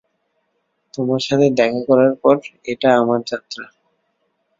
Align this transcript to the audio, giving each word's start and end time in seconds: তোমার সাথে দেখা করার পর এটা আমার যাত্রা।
তোমার 0.93 1.21
সাথে 1.21 1.47
দেখা 1.51 1.81
করার 1.87 2.13
পর 2.15 2.35
এটা 2.65 2.89
আমার 2.95 3.19
যাত্রা। 3.25 3.65